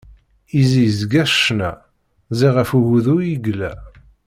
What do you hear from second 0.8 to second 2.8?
izga s ccna, ziɣ ɣef